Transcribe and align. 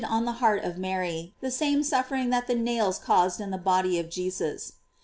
571 0.01 0.17
on 0.17 0.25
the 0.25 0.39
heart 0.39 0.63
of 0.63 0.79
Mary 0.79 1.35
the 1.41 1.51
same 1.51 1.83
suffering 1.83 2.31
that 2.31 2.47
the 2.47 2.55
nails 2.55 2.97
caused 2.97 3.39
in 3.39 3.51
the 3.51 3.57
body 3.59 3.99
of 3.99 4.09
Jesus. 4.09 4.73